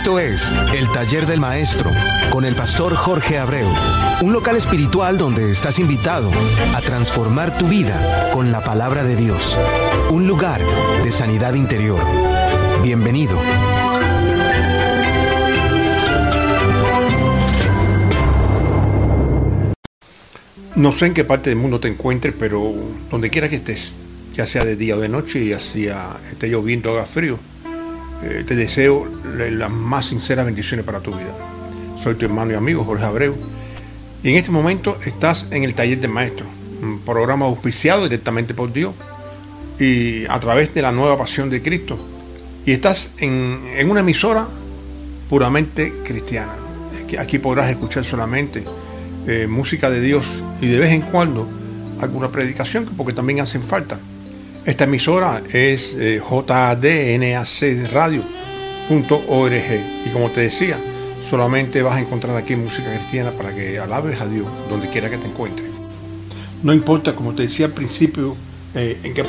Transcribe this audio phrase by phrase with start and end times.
[0.00, 1.90] Esto es El Taller del Maestro
[2.30, 3.68] con el pastor Jorge Abreu,
[4.22, 6.30] un local espiritual donde estás invitado
[6.74, 9.58] a transformar tu vida con la palabra de Dios,
[10.10, 10.62] un lugar
[11.04, 12.00] de sanidad interior.
[12.82, 13.38] Bienvenido.
[20.76, 22.72] No sé en qué parte del mundo te encuentres, pero
[23.10, 23.94] donde quiera que estés,
[24.34, 27.38] ya sea de día o de noche, ya sea esté lloviendo o haga frío,
[28.22, 31.34] eh, te deseo las más sinceras bendiciones para tu vida.
[32.02, 33.34] Soy tu hermano y amigo Jorge Abreu.
[34.22, 36.46] Y en este momento estás en el taller de maestro,
[36.82, 38.94] un programa auspiciado directamente por Dios
[39.78, 41.98] y a través de la nueva pasión de Cristo.
[42.66, 44.46] Y estás en, una emisora
[45.30, 46.52] puramente cristiana.
[47.18, 48.62] Aquí podrás escuchar solamente
[49.26, 50.26] eh, música de Dios
[50.60, 51.48] y de vez en cuando
[52.00, 53.98] alguna predicación, porque también hacen falta.
[54.70, 58.20] Esta emisora es eh, jdnacradio.org
[60.06, 60.78] y como te decía,
[61.28, 65.18] solamente vas a encontrar aquí música cristiana para que alabes a Dios donde quiera que
[65.18, 65.66] te encuentres.
[66.62, 68.36] No importa, como te decía al principio,
[68.76, 69.24] eh, en, qué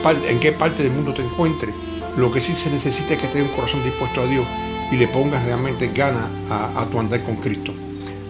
[0.52, 1.74] parte, del mundo te encuentres,
[2.18, 4.46] lo que sí se necesita es que tengas un corazón dispuesto a Dios
[4.92, 7.74] y le pongas realmente ganas a, tu andar con Cristo.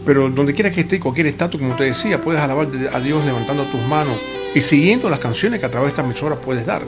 [0.05, 3.65] Pero donde quiera que esté, cualquier estatus, como te decía, puedes alabar a Dios levantando
[3.65, 4.15] tus manos
[4.53, 6.83] y siguiendo las canciones que a través de estas emisoras puedes dar.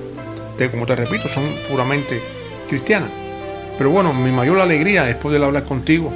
[0.71, 2.21] como te repito, son puramente
[2.67, 3.09] cristianas.
[3.77, 6.13] Pero bueno, mi mayor alegría es poder hablar contigo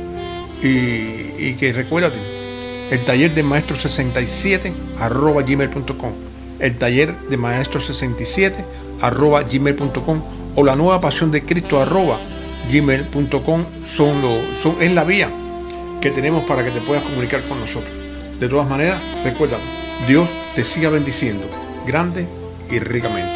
[0.61, 2.17] y, que recuérdate,
[2.91, 6.11] el taller de maestro 67 arroba gmail.com,
[6.59, 8.63] el taller de maestro 67
[9.01, 10.21] arroba gmail.com
[10.55, 12.19] o la nueva pasión de Cristo arroba
[12.71, 15.29] gmail.com son, lo, son, es la vía
[16.01, 17.91] que tenemos para que te puedas comunicar con nosotros.
[18.39, 19.57] De todas maneras, recuerda,
[20.07, 20.27] Dios
[20.57, 21.47] te siga bendiciendo
[21.85, 22.27] grande
[22.71, 23.31] y ricamente.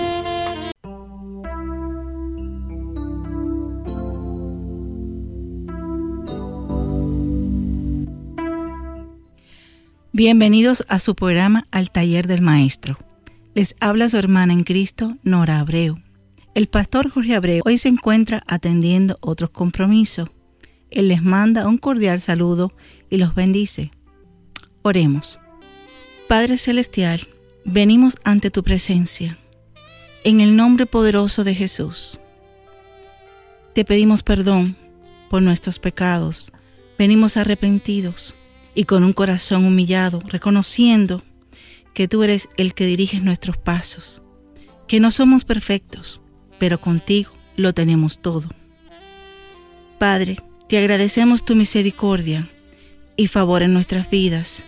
[10.12, 12.98] Bienvenidos a su programa Al Taller del Maestro.
[13.54, 16.00] Les habla su hermana en Cristo, Nora Abreu.
[16.56, 20.30] El pastor Jorge Abreu hoy se encuentra atendiendo otros compromisos
[20.90, 22.74] él les manda un cordial saludo
[23.12, 23.92] y los bendice.
[24.82, 25.40] Oremos.
[26.32, 27.28] Padre Celestial,
[27.66, 29.38] venimos ante tu presencia,
[30.24, 32.22] en el nombre poderoso de Jesús.
[33.74, 34.78] Te pedimos perdón
[35.30, 36.54] por nuestros pecados.
[36.98, 38.34] Venimos arrepentidos
[38.76, 41.22] y con un corazón humillado, reconociendo
[41.94, 44.22] que tú eres el que diriges nuestros pasos,
[44.88, 46.22] que no somos perfectos,
[46.60, 48.48] pero contigo lo tenemos todo.
[50.00, 50.38] Padre,
[50.70, 52.50] te agradecemos tu misericordia
[53.18, 54.64] y favor en nuestras vidas.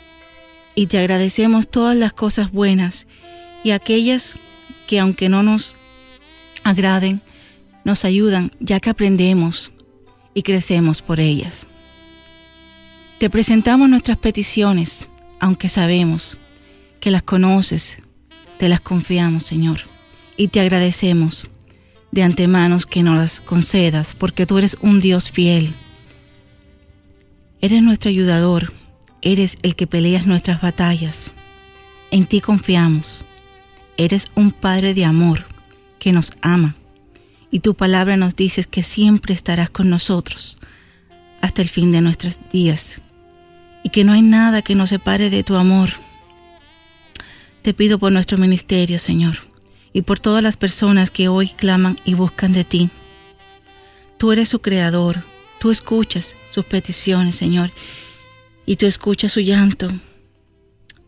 [0.76, 3.08] Y te agradecemos todas las cosas buenas
[3.64, 4.38] y aquellas
[4.88, 5.76] que aunque no nos
[6.64, 7.22] agraden,
[7.84, 9.72] nos ayudan ya que aprendemos
[10.34, 11.68] y crecemos por ellas.
[13.20, 15.08] Te presentamos nuestras peticiones,
[15.40, 16.38] aunque sabemos
[17.00, 18.00] que las conoces,
[18.58, 19.82] te las confiamos, Señor,
[20.38, 21.48] y te agradecemos
[22.12, 25.76] de antemano que nos las concedas, porque tú eres un Dios fiel
[27.64, 28.74] Eres nuestro ayudador,
[29.24, 31.32] eres el que peleas nuestras batallas.
[32.12, 33.26] En ti confiamos.
[33.98, 35.46] Eres un Padre de amor
[35.98, 36.76] que nos ama
[37.50, 40.58] y tu palabra nos dice que siempre estarás con nosotros
[41.42, 43.00] hasta el fin de nuestros días
[43.84, 45.90] y que no hay nada que nos separe de tu amor.
[47.62, 49.38] Te pido por nuestro ministerio, Señor,
[49.94, 52.90] y por todas las personas que hoy claman y buscan de ti.
[54.18, 55.24] Tú eres su creador,
[55.64, 57.72] Tú escuchas sus peticiones, Señor,
[58.66, 59.90] y tú escuchas su llanto.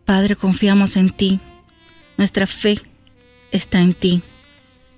[0.05, 1.39] Padre, confiamos en ti.
[2.17, 2.79] Nuestra fe
[3.51, 4.21] está en ti.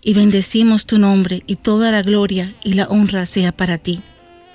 [0.02, 4.02] Y bendecimos tu nombre y toda la gloria y la honra sea para ti.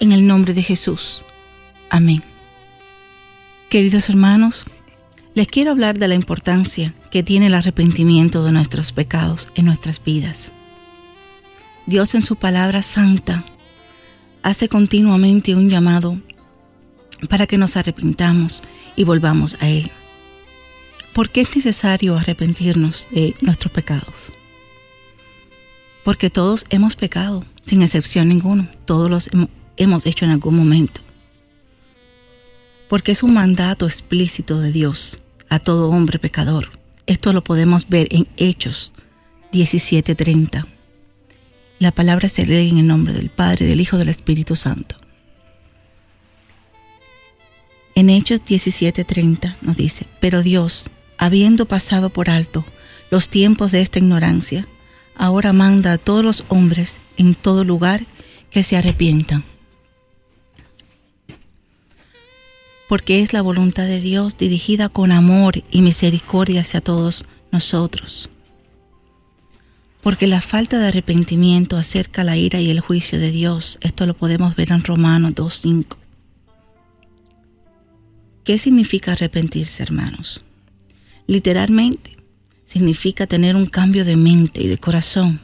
[0.00, 1.24] En el nombre de Jesús.
[1.90, 2.22] Amén.
[3.68, 4.64] Queridos hermanos,
[5.34, 10.02] les quiero hablar de la importancia que tiene el arrepentimiento de nuestros pecados en nuestras
[10.02, 10.52] vidas.
[11.87, 13.44] Dios en su palabra santa
[14.43, 16.20] hace continuamente un llamado
[17.28, 18.62] para que nos arrepintamos
[18.96, 19.90] y volvamos a Él.
[21.12, 24.32] ¿Por qué es necesario arrepentirnos de nuestros pecados?
[26.04, 28.69] Porque todos hemos pecado, sin excepción ninguno.
[28.86, 29.30] Todos los
[29.76, 31.00] hemos hecho en algún momento.
[32.88, 35.18] Porque es un mandato explícito de Dios
[35.48, 36.70] a todo hombre pecador.
[37.06, 38.92] Esto lo podemos ver en Hechos
[39.52, 40.66] 17:30.
[41.78, 45.01] La palabra se lee en el nombre del Padre, del Hijo y del Espíritu Santo.
[47.94, 52.64] En Hechos 17:30 nos dice, pero Dios, habiendo pasado por alto
[53.10, 54.66] los tiempos de esta ignorancia,
[55.14, 58.06] ahora manda a todos los hombres en todo lugar
[58.50, 59.44] que se arrepientan.
[62.92, 68.28] porque es la voluntad de Dios dirigida con amor y misericordia hacia todos nosotros.
[70.02, 73.78] Porque la falta de arrepentimiento acerca la ira y el juicio de Dios.
[73.80, 76.01] Esto lo podemos ver en Romanos 2.5.
[78.44, 80.42] ¿Qué significa arrepentirse, hermanos?
[81.26, 82.16] Literalmente,
[82.64, 85.40] significa tener un cambio de mente y de corazón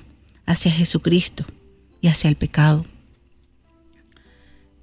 [0.46, 1.44] hacia Jesucristo
[2.00, 2.84] y hacia el pecado.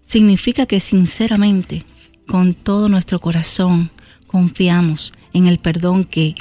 [0.03, 1.83] Significa que sinceramente
[2.27, 3.91] con todo nuestro corazón
[4.27, 6.35] confiamos en el perdón que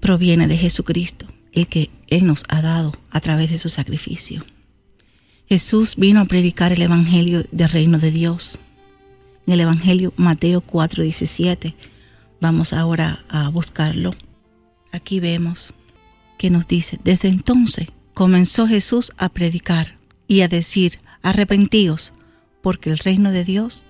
[0.00, 4.44] proviene de Jesucristo, el que Él nos ha dado a través de su sacrificio.
[5.48, 8.58] Jesús vino a predicar el Evangelio del reino de Dios.
[9.50, 11.74] En el Evangelio Mateo 4:17,
[12.40, 14.14] vamos ahora a buscarlo.
[14.92, 15.74] Aquí vemos
[16.38, 19.96] que nos dice, desde entonces comenzó Jesús a predicar
[20.28, 22.12] y a decir, arrepentíos,
[22.62, 23.84] porque el reino de Dios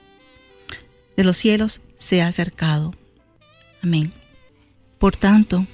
[1.18, 2.94] de los cielos se ha acercado.
[3.82, 4.14] Amén.
[4.98, 5.66] Por tanto,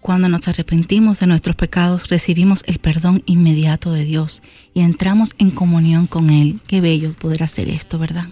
[0.00, 4.40] cuando nos arrepentimos de nuestros pecados, recibimos el perdón inmediato de Dios
[4.72, 6.60] y entramos en comunión con Él.
[6.68, 8.28] Qué bello poder hacer esto, ¿verdad?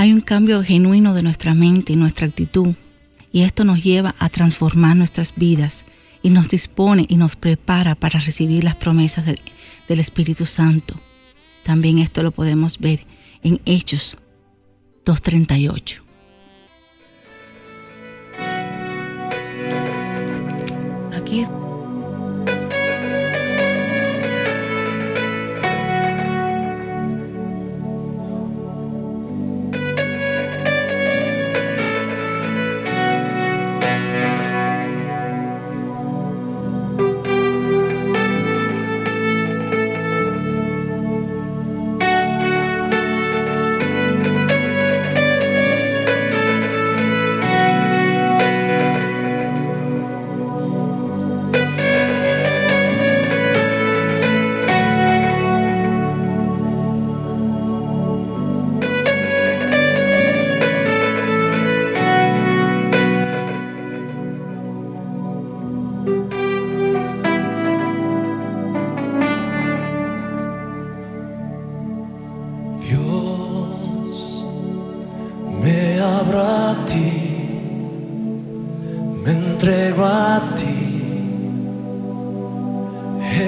[0.00, 2.74] Hay un cambio genuino de nuestra mente y nuestra actitud,
[3.32, 5.84] y esto nos lleva a transformar nuestras vidas
[6.22, 9.38] y nos dispone y nos prepara para recibir las promesas del,
[10.00, 10.98] Espíritu Santo.
[11.64, 13.06] También esto lo podemos ver
[13.42, 14.16] en Hechos
[15.04, 16.02] 238.
[21.14, 21.44] Aquí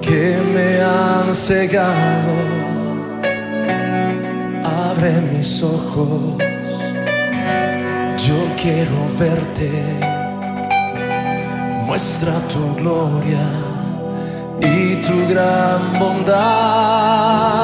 [0.00, 2.34] que me han cegado.
[4.64, 6.36] Abre mis ojos,
[8.16, 9.70] yo quiero verte.
[11.86, 13.46] Muestra tu gloria
[14.60, 17.59] y tu gran bondad.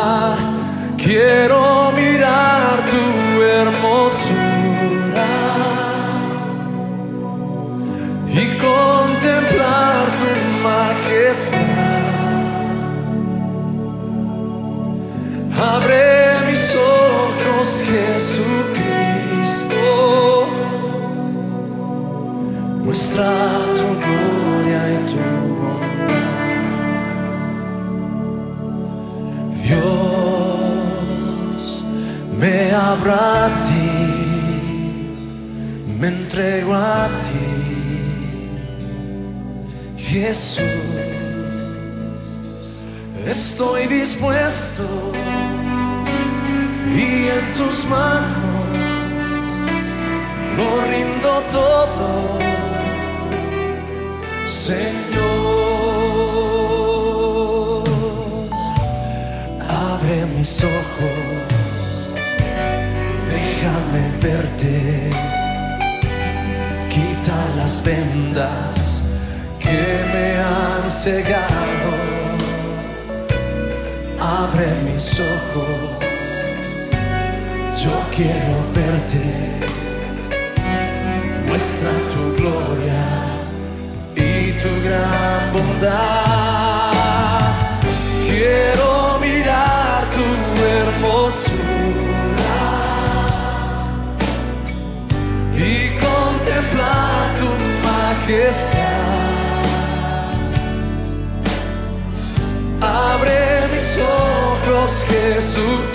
[46.96, 48.56] Y en tus manos
[50.56, 52.38] lo rindo todo,
[54.46, 54.96] Señor.
[59.68, 61.18] Abre mis ojos,
[63.28, 65.10] déjame verte,
[66.88, 69.18] quita las vendas
[69.58, 69.80] que
[70.12, 71.92] me han cegado.
[74.18, 75.85] Abre mis ojos,
[77.76, 79.24] yo quiero verte.
[81.46, 83.04] Muestra tu gloria
[84.14, 86.92] y tu gran bondad.
[88.26, 90.26] Quiero mirar tu
[90.74, 91.56] hermosura
[95.54, 95.68] y
[97.84, 98.86] majestad.
[102.80, 105.86] Abre mis ojos, Jesucristo.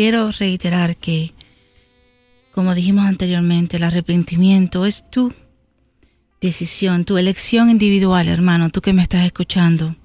[0.00, 1.34] Quiero reiterar que,
[2.52, 5.34] como dijimos anteriormente, el arrepentimiento es tu
[6.40, 9.96] decisión, tu elección individual, hermano, tú que me estás escuchando,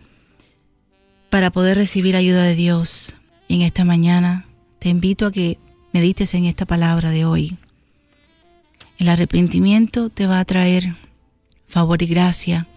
[1.29, 3.15] para poder recibir ayuda de Dios.
[3.47, 4.45] En esta mañana
[4.79, 5.59] te invito a que
[5.93, 7.55] medites en esta palabra de hoy.
[8.97, 10.97] El arrepentimiento te va a traer
[11.69, 12.67] favor y gracia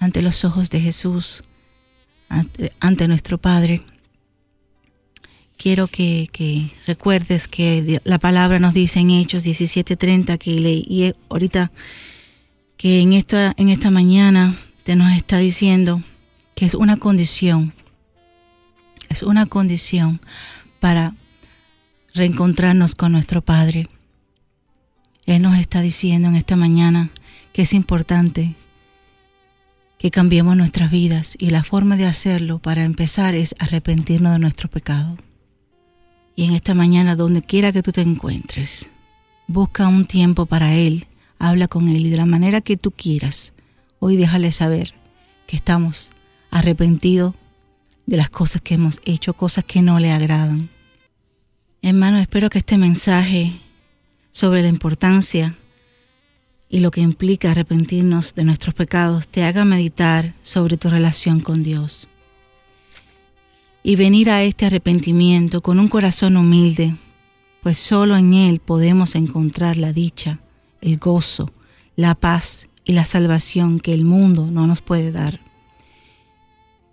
[0.00, 1.44] ante los ojos de Jesús,
[2.28, 3.84] ante, ante nuestro Padre
[5.56, 11.72] quiero que, recuerdes que la palabra nos dice en Hechos 17:30 que leí ahorita
[12.76, 16.02] que en esta, en esta mañana te nos está diciendo
[16.54, 17.72] que es una condición,
[19.08, 20.20] es una condición
[20.80, 21.14] para
[22.14, 23.86] reencontrarnos con nuestro Padre.
[25.26, 27.10] Él nos está diciendo en esta mañana
[27.52, 28.54] que es importante
[29.98, 34.68] que cambiemos nuestras vidas y la forma de hacerlo para empezar es arrepentirnos de nuestro
[34.68, 35.16] pecado.
[36.36, 38.90] Y en esta mañana, donde quiera que tú te encuentres,
[39.46, 41.06] busca un tiempo para Él,
[41.38, 43.52] habla con Él y de la manera que tú quieras,
[44.00, 44.94] hoy déjale saber
[45.46, 46.10] que estamos
[46.50, 47.34] arrepentidos
[48.06, 50.70] de las cosas que hemos hecho, cosas que no le agradan.
[51.82, 53.60] Hermano, espero que este mensaje
[54.32, 55.56] sobre la importancia
[56.68, 61.62] y lo que implica arrepentirnos de nuestros pecados te haga meditar sobre tu relación con
[61.62, 62.08] Dios.
[63.86, 66.96] Y venir a este arrepentimiento con un corazón humilde,
[67.62, 70.40] pues solo en Él podemos encontrar la dicha,
[70.80, 71.52] el gozo,
[71.94, 75.38] la paz y la salvación que el mundo no nos puede dar.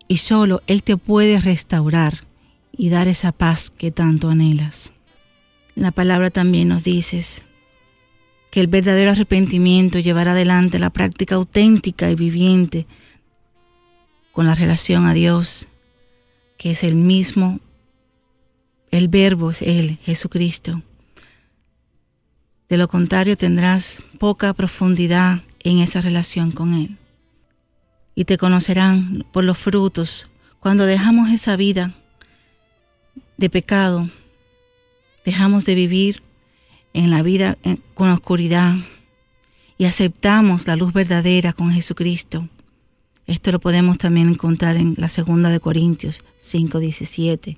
[0.10, 2.26] Y solo Él te puede restaurar
[2.76, 4.92] y dar esa paz que tanto anhelas.
[5.76, 7.24] La palabra también nos dice
[8.52, 12.86] que el verdadero arrepentimiento llevará adelante la práctica auténtica y viviente
[14.34, 15.70] con la relación a Dios,
[16.62, 17.60] que es el mismo,
[18.92, 20.84] el verbo es Él, Jesucristo.
[22.70, 26.98] De lo contrario tendrás poca profundidad en esa relación con Él.
[28.14, 30.28] Y te conocerán por los frutos
[30.60, 31.96] cuando dejamos esa vida
[33.38, 34.12] de pecado,
[35.26, 36.22] dejamos de vivir
[36.94, 37.58] en la vida
[37.96, 38.76] con oscuridad
[39.80, 42.48] y aceptamos la luz verdadera con Jesucristo.
[43.32, 47.58] Esto lo podemos también encontrar en la segunda de Corintios 5:17.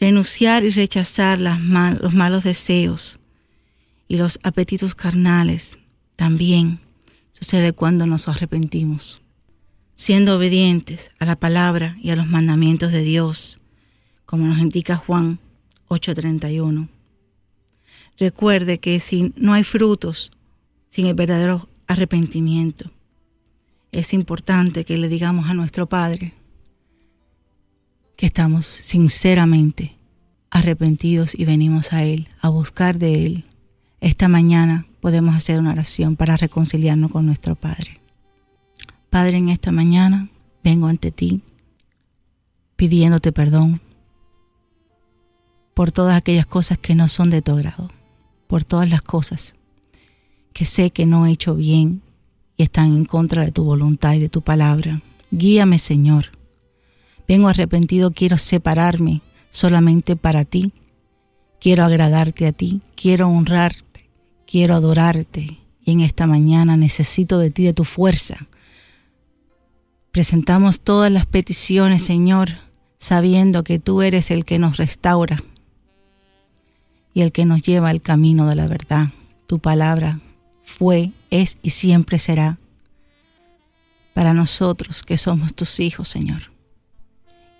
[0.00, 3.18] Renunciar y rechazar los malos deseos
[4.08, 5.78] y los apetitos carnales
[6.16, 6.80] también
[7.34, 9.20] sucede cuando nos arrepentimos,
[9.94, 13.60] siendo obedientes a la palabra y a los mandamientos de Dios,
[14.24, 15.40] como nos indica Juan
[15.88, 16.88] 8:31.
[18.16, 20.32] Recuerde que si no hay frutos
[20.88, 22.95] sin el verdadero arrepentimiento,
[23.92, 26.34] es importante que le digamos a nuestro Padre
[28.16, 29.96] que estamos sinceramente
[30.50, 33.44] arrepentidos y venimos a Él, a buscar de Él.
[34.00, 38.00] Esta mañana podemos hacer una oración para reconciliarnos con nuestro Padre.
[39.10, 40.28] Padre, en esta mañana
[40.64, 41.42] vengo ante ti
[42.76, 43.80] pidiéndote perdón
[45.74, 47.90] por todas aquellas cosas que no son de tu agrado,
[48.46, 49.54] por todas las cosas
[50.52, 52.00] que sé que no he hecho bien
[52.56, 55.02] y están en contra de tu voluntad y de tu palabra.
[55.30, 56.26] Guíame, Señor.
[57.28, 60.72] Vengo arrepentido, quiero separarme solamente para ti.
[61.60, 64.08] Quiero agradarte a ti, quiero honrarte,
[64.46, 65.58] quiero adorarte.
[65.84, 68.46] Y en esta mañana necesito de ti, de tu fuerza.
[70.12, 72.50] Presentamos todas las peticiones, Señor,
[72.98, 75.42] sabiendo que tú eres el que nos restaura
[77.12, 79.08] y el que nos lleva al camino de la verdad.
[79.46, 80.20] Tu palabra
[80.64, 82.58] fue, es y siempre será
[84.14, 86.50] para nosotros que somos tus hijos, Señor.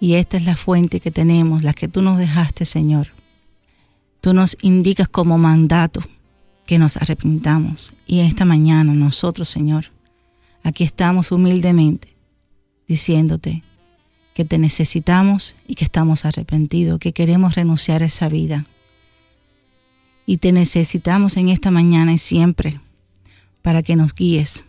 [0.01, 3.09] Y esta es la fuente que tenemos, la que tú nos dejaste, Señor.
[4.21, 6.01] Tú nos indicas como mandato
[6.67, 7.93] que nos arrepintamos.
[8.07, 9.91] Y esta mañana nosotros, Señor,
[10.63, 12.17] aquí estamos humildemente
[12.89, 13.63] diciéndote
[14.35, 18.67] que te necesitamos y que estamos arrepentidos, que queremos renunciar a esa vida.
[20.27, 22.81] Y te necesitamos en esta mañana y siempre
[23.67, 24.65] para que nos guíes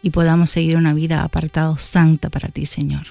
[0.00, 3.08] y podamos seguir una vida apartado santa para ti, Señor.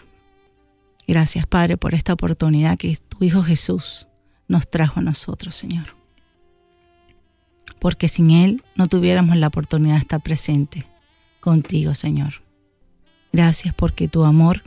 [1.08, 4.08] Gracias, Padre, por esta oportunidad que tu Hijo Jesús
[4.48, 5.95] nos trajo a nosotros, Señor.
[7.78, 10.88] Porque sin Él no tuviéramos la oportunidad de estar presente
[11.39, 12.41] contigo, Señor.
[13.32, 14.63] Gracias porque tu amor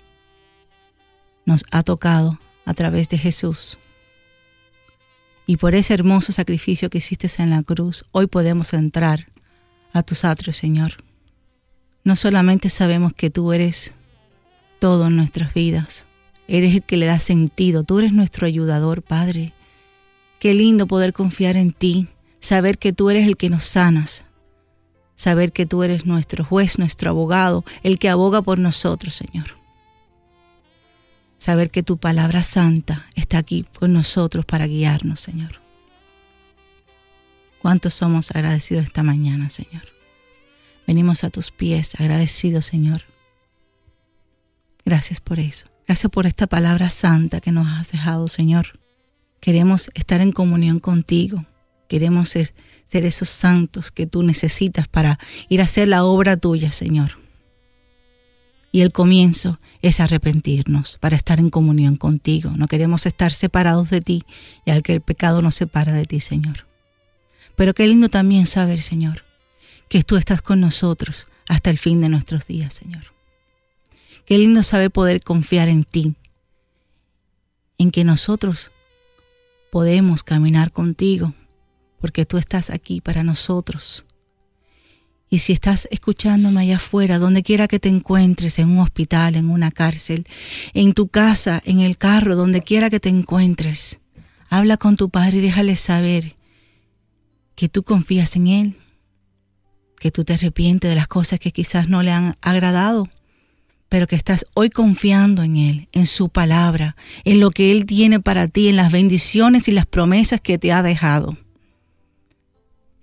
[1.47, 3.77] nos ha tocado a través de Jesús.
[5.53, 9.29] Y por ese hermoso sacrificio que hiciste en la cruz, hoy podemos entrar
[9.93, 10.93] a tus atrios, Señor.
[12.05, 13.93] No solamente sabemos que tú eres
[14.79, 16.07] todo en nuestras vidas,
[16.49, 19.53] eres el que le da sentido, tú eres nuestro ayudador, Padre.
[20.41, 22.09] Qué lindo poder confiar en ti,
[22.41, 24.25] saber que tú eres el que nos sanas,
[25.17, 29.62] saber que tú eres nuestro juez, nuestro abogado, el que aboga por nosotros, Señor.
[31.43, 35.61] Saber que tu palabra santa está aquí con nosotros para guiarnos, Señor.
[37.61, 39.83] ¿Cuántos somos agradecidos esta mañana, Señor?
[40.87, 43.03] Venimos a tus pies agradecidos, Señor.
[44.85, 45.67] Gracias por eso.
[45.89, 48.79] Gracias por esta palabra santa que nos has dejado, Señor.
[49.41, 51.45] Queremos estar en comunión contigo.
[51.89, 52.55] Queremos ser,
[52.93, 57.22] esos santos que tú necesitas para ir a hacer la obra tuya, Señor.
[58.73, 62.53] Y el comienzo es arrepentirnos para estar en comunión contigo.
[62.57, 64.25] No queremos estar separados de ti,
[64.65, 66.67] y al que el pecado nos separa de ti, Señor.
[67.55, 69.25] Pero qué lindo también saber, Señor,
[69.91, 73.13] que tú estás con nosotros hasta el fin de nuestros días, Señor.
[74.25, 76.15] Qué lindo saber poder confiar en ti,
[77.77, 78.71] en que nosotros
[79.71, 81.35] podemos caminar contigo,
[82.01, 84.07] porque tú estás aquí para nosotros.
[85.33, 89.49] Y si estás escuchándome allá afuera, donde quiera que te encuentres, en un hospital, en
[89.49, 90.27] una cárcel,
[90.75, 93.99] en tu casa, en el carro, donde quiera que te encuentres,
[94.51, 96.37] habla con tu Padre y déjale saber
[97.55, 98.77] que tú confías en Él,
[99.99, 103.09] que tú te arrepientes de las cosas que quizás no le han agradado,
[103.89, 108.21] pero que estás hoy confiando en Él, en su palabra, en lo que Él tiene
[108.21, 111.39] para ti, en las bendiciones y las promesas que te ha dejado.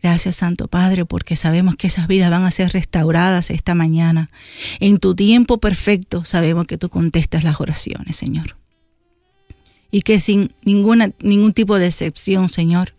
[0.01, 4.29] Gracias Santo Padre, porque sabemos que esas vidas van a ser restauradas esta mañana.
[4.79, 8.55] En tu tiempo perfecto sabemos que tú contestas las oraciones, Señor.
[9.91, 12.93] Y que sin ninguna, ningún tipo de excepción, Señor,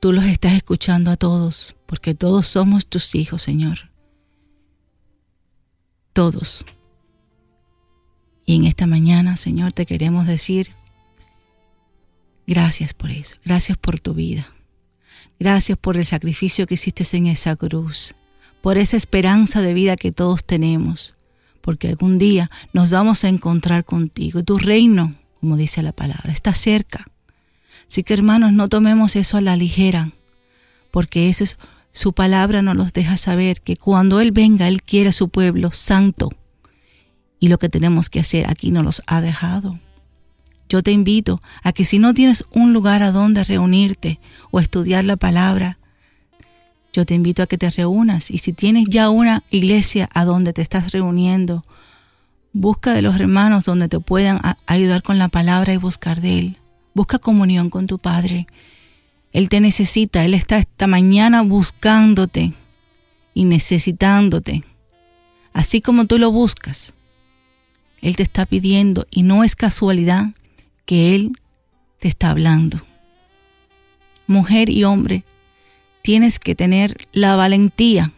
[0.00, 3.90] tú los estás escuchando a todos, porque todos somos tus hijos, Señor.
[6.12, 6.66] Todos.
[8.44, 10.72] Y en esta mañana, Señor, te queremos decir,
[12.46, 14.48] gracias por eso, gracias por tu vida.
[15.40, 18.16] Gracias por el sacrificio que hiciste en esa cruz,
[18.60, 21.16] por esa esperanza de vida que todos tenemos,
[21.60, 24.42] porque algún día nos vamos a encontrar contigo.
[24.42, 27.06] Tu reino, como dice la palabra, está cerca.
[27.88, 30.12] Así que hermanos, no tomemos eso a la ligera,
[30.90, 31.56] porque es,
[31.92, 35.70] su palabra nos los deja saber que cuando Él venga, Él quiere a su pueblo
[35.70, 36.30] santo.
[37.38, 39.78] Y lo que tenemos que hacer aquí nos los ha dejado.
[40.68, 45.04] Yo te invito a que si no tienes un lugar a donde reunirte o estudiar
[45.04, 45.78] la palabra,
[46.92, 50.52] yo te invito a que te reúnas y si tienes ya una iglesia a donde
[50.52, 51.64] te estás reuniendo,
[52.52, 56.58] busca de los hermanos donde te puedan ayudar con la palabra y buscar de Él.
[56.94, 58.46] Busca comunión con tu Padre.
[59.32, 62.52] Él te necesita, Él está esta mañana buscándote
[63.32, 64.64] y necesitándote.
[65.52, 66.92] Así como tú lo buscas,
[68.02, 70.28] Él te está pidiendo y no es casualidad
[70.88, 71.38] que Él
[71.98, 72.80] te está hablando.
[74.26, 75.22] Mujer y hombre,
[76.00, 78.14] tienes que tener la valentía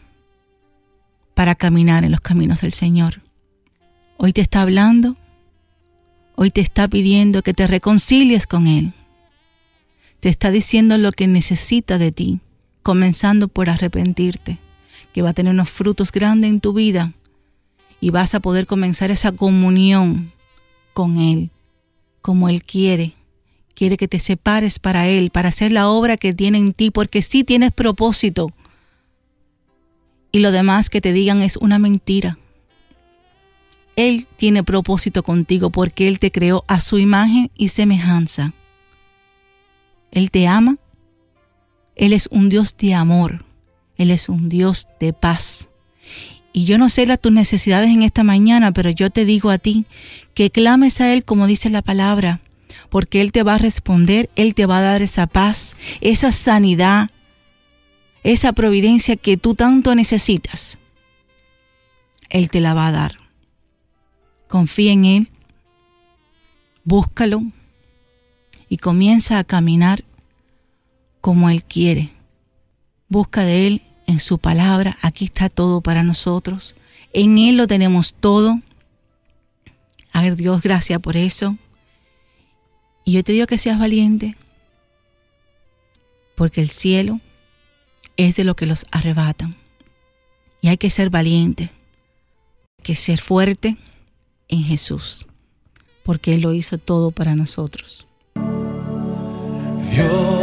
[1.35, 3.22] para caminar en los caminos del Señor.
[4.18, 5.16] Hoy te está hablando,
[6.37, 8.92] hoy te está pidiendo que te reconcilies con Él.
[10.20, 12.38] Te está diciendo lo que necesita de ti,
[12.85, 14.59] comenzando por arrepentirte,
[15.12, 17.14] que va a tener unos frutos grandes en tu vida
[18.00, 20.30] y vas a poder comenzar esa comunión
[20.94, 21.50] con Él
[22.22, 23.14] como Él quiere.
[23.74, 27.22] Quiere que te separes para Él, para hacer la obra que tiene en ti, porque
[27.22, 28.52] sí tienes propósito.
[30.33, 32.38] Y lo demás que te digan es una mentira.
[33.96, 38.54] Él tiene propósito contigo porque Él te creó a su imagen y semejanza.
[40.11, 40.76] Él te ama.
[41.96, 43.44] Él es un Dios de amor.
[43.96, 45.68] Él es un Dios de paz.
[46.52, 49.58] Y yo no sé las tus necesidades en esta mañana, pero yo te digo a
[49.58, 49.86] ti
[50.34, 52.40] que clames a Él como dice la palabra,
[52.88, 57.10] porque Él te va a responder, Él te va a dar esa paz, esa sanidad,
[58.24, 60.78] esa providencia que tú tanto necesitas.
[62.28, 63.18] Él te la va a dar.
[64.48, 65.28] Confía en Él,
[66.84, 67.42] búscalo
[68.68, 70.04] y comienza a caminar
[71.20, 72.10] como Él quiere.
[73.08, 76.74] Busca de Él en su palabra, aquí está todo para nosotros.
[77.12, 78.60] En Él lo tenemos todo.
[80.12, 81.56] A ver, Dios, gracias por eso.
[83.04, 84.36] Y yo te digo que seas valiente,
[86.34, 87.20] porque el cielo
[88.16, 89.56] es de lo que los arrebatan.
[90.60, 91.70] Y hay que ser valiente,
[92.82, 93.78] que ser fuerte
[94.48, 95.26] en Jesús,
[96.02, 98.06] porque Él lo hizo todo para nosotros.
[99.90, 100.39] Dios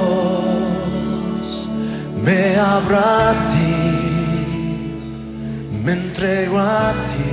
[2.28, 3.74] me abra a ti,
[5.84, 7.32] me entrego a ti,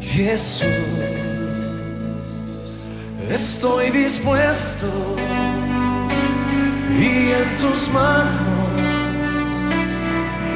[0.00, 0.66] Jesús.
[3.28, 4.86] Estoy dispuesto
[7.06, 8.68] y en tus manos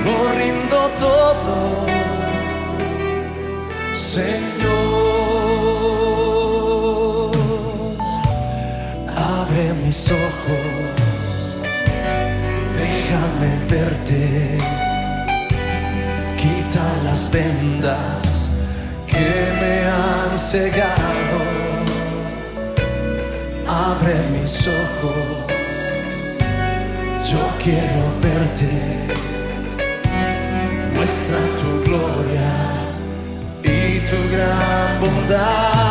[0.05, 1.55] lo rindo todo,
[3.92, 5.00] Señor.
[9.16, 10.79] Abre mis ojos,
[13.11, 14.57] déjame verte,
[16.37, 18.51] quita las vendas
[19.07, 19.27] que
[19.61, 21.40] me han cegado.
[23.66, 25.46] Abre mis ojos,
[27.31, 28.73] yo quiero verte,
[30.94, 32.53] muestra tu gloria
[33.62, 35.89] y tu gran bondad.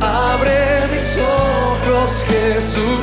[0.00, 3.02] Abre mis ojos, Jesucristo.